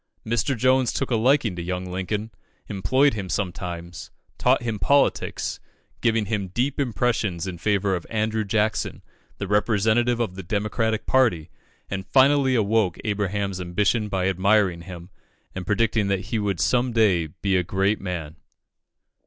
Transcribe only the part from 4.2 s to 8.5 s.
taught him politics, giving him deep impressions in favour of Andrew